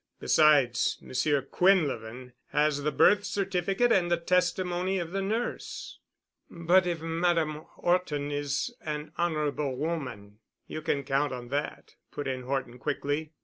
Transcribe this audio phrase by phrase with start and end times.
[0.19, 5.99] Besides, Monsieur Quinlevin has the birth certificate and the testimony of the nurse."
[6.49, 12.41] "But if Madame Horton is an honorable woman——" "You can count on that," put in
[12.41, 13.33] Horton quickly.